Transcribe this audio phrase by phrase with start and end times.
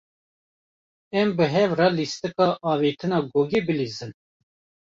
[1.19, 4.11] Em bi hev re lîstika avêtina gogê bilîzin.